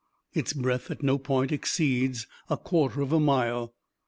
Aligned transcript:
Its 0.33 0.51
breadth 0.51 0.89
at 0.89 1.03
no 1.03 1.19
point 1.19 1.51
exceeds 1.51 2.25
a 2.49 2.57
quarter 2.57 3.01
of 3.01 3.11
a 3.11 3.19
mile. 3.19 3.75